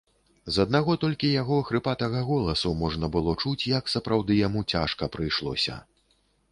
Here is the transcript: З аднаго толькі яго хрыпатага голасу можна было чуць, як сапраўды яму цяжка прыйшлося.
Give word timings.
З 0.53 0.63
аднаго 0.67 0.95
толькі 1.03 1.29
яго 1.41 1.59
хрыпатага 1.67 2.23
голасу 2.31 2.73
можна 2.81 3.13
было 3.17 3.37
чуць, 3.43 3.57
як 3.77 3.95
сапраўды 3.97 4.43
яму 4.45 4.69
цяжка 4.77 5.15
прыйшлося. 5.17 5.83